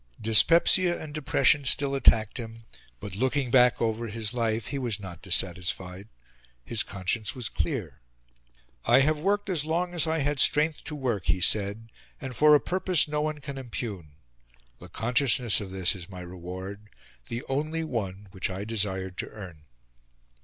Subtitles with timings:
[0.19, 2.65] Dyspepsia and depression still attacked him;
[2.99, 6.07] but, looking back over his life, he was not dissatisfied.
[6.65, 7.99] His conscience was clear.
[8.83, 12.55] "I have worked as long as I had strength to work," he said, "and for
[12.55, 14.13] a purpose no one can impugn.
[14.79, 16.89] The consciousness of this is my reward
[17.27, 19.65] the only one which I desired to earn."